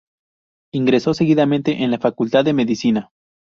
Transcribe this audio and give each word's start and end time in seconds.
Ingresó 0.73 1.13
seguidamente 1.13 1.83
en 1.83 1.91
la 1.91 1.99
Facultad 1.99 2.43
de 2.43 2.53
Medicina. 2.53 3.11